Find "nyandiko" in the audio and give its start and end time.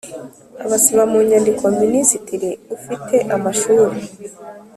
1.29-1.63